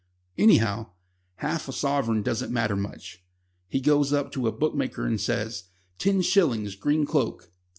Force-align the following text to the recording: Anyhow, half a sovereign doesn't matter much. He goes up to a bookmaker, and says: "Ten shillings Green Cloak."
Anyhow, 0.35 0.93
half 1.35 1.67
a 1.67 1.71
sovereign 1.71 2.23
doesn't 2.23 2.51
matter 2.51 2.75
much. 2.75 3.23
He 3.67 3.79
goes 3.79 4.11
up 4.11 4.31
to 4.31 4.47
a 4.47 4.51
bookmaker, 4.51 5.05
and 5.05 5.21
says: 5.21 5.65
"Ten 5.99 6.23
shillings 6.23 6.73
Green 6.75 7.05
Cloak." 7.05 7.51